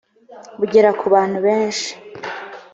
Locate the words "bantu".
1.13-1.37